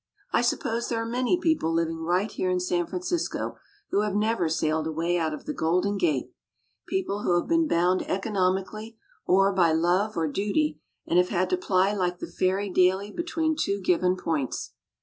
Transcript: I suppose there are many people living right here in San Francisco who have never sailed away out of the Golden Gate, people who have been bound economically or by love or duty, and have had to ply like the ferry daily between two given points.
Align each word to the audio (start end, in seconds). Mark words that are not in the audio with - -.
I 0.33 0.41
suppose 0.41 0.89
there 0.89 0.99
are 0.99 1.05
many 1.05 1.39
people 1.39 1.71
living 1.71 2.01
right 2.01 2.31
here 2.31 2.49
in 2.49 2.59
San 2.59 2.87
Francisco 2.87 3.57
who 3.91 3.99
have 4.01 4.15
never 4.15 4.49
sailed 4.49 4.87
away 4.87 5.15
out 5.19 5.31
of 5.31 5.45
the 5.45 5.53
Golden 5.53 5.95
Gate, 5.99 6.31
people 6.87 7.21
who 7.21 7.39
have 7.39 7.47
been 7.47 7.67
bound 7.67 8.01
economically 8.09 8.97
or 9.27 9.53
by 9.53 9.73
love 9.73 10.17
or 10.17 10.27
duty, 10.27 10.79
and 11.05 11.19
have 11.19 11.29
had 11.29 11.51
to 11.51 11.57
ply 11.57 11.93
like 11.93 12.17
the 12.17 12.25
ferry 12.25 12.71
daily 12.71 13.11
between 13.11 13.55
two 13.55 13.79
given 13.79 14.17
points. 14.17 14.73